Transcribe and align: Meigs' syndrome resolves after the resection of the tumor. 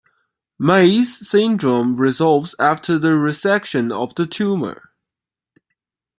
Meigs' 0.59 1.27
syndrome 1.29 1.95
resolves 1.95 2.55
after 2.57 2.97
the 2.97 3.09
resection 3.11 3.91
of 3.93 4.15
the 4.15 4.25
tumor. 4.25 4.93